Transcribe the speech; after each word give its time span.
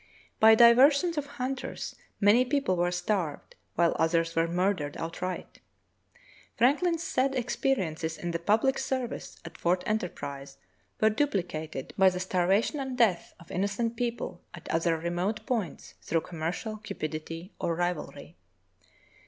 By 0.39 0.55
diversions 0.55 1.15
of 1.19 1.27
hunters 1.37 1.95
many 2.19 2.43
people 2.43 2.75
were 2.75 2.89
starved, 2.89 3.53
while 3.75 3.95
others 3.99 4.35
were 4.35 4.47
murdered 4.47 4.97
outright. 4.97 5.59
Franklin's 6.57 7.03
sad 7.03 7.35
experiences 7.35 8.17
in 8.17 8.31
the 8.31 8.39
public 8.39 8.79
ser 8.79 9.05
vice 9.07 9.37
at 9.45 9.59
Fort 9.59 9.83
Enterprise 9.85 10.57
were 10.99 11.11
duplicated 11.11 11.93
by 11.99 12.09
the 12.09 12.19
star 12.19 12.47
vation 12.47 12.81
and 12.81 12.97
deaths 12.97 13.35
of 13.39 13.51
innocent 13.51 13.95
people 13.95 14.41
at 14.55 14.67
other 14.69 14.97
remote 14.97 15.45
points 15.45 15.93
through 16.01 16.21
commercial 16.21 16.77
cupidity 16.77 17.53
or 17.59 17.75
rivalry. 17.75 18.37